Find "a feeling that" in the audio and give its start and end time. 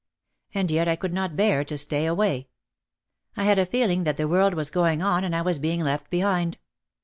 3.59-4.17